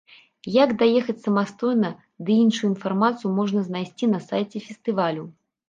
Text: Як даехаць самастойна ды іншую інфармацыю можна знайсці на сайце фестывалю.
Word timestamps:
Як 0.63 0.71
даехаць 0.81 1.21
самастойна 1.25 1.91
ды 2.25 2.39
іншую 2.45 2.67
інфармацыю 2.73 3.35
можна 3.39 3.65
знайсці 3.71 4.13
на 4.17 4.25
сайце 4.33 4.67
фестывалю. 4.67 5.23